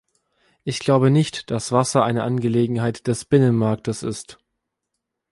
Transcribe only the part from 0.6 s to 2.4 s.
Ich glaube nicht, dass Wasser eine